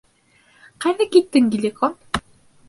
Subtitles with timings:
[0.85, 1.95] Ҡайҙа киттең, Геликон?